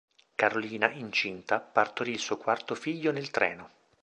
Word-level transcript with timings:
Carolina, 0.35 0.89
incinta, 0.93 1.59
partorì 1.59 2.09
il 2.13 2.17
suo 2.19 2.35
quarto 2.37 2.73
figlio 2.73 3.11
nel 3.11 3.29
treno. 3.29 3.69